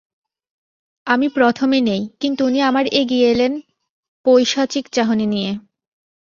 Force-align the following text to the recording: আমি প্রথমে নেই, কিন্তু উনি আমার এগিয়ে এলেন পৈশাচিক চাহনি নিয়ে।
আমি 1.07 1.27
প্রথমে 1.29 1.79
নেই, 1.81 2.01
কিন্তু 2.19 2.41
উনি 2.45 2.59
আমার 2.61 2.85
এগিয়ে 2.91 3.27
এলেন 3.31 3.53
পৈশাচিক 4.25 4.85
চাহনি 4.91 5.25
নিয়ে। 5.25 5.51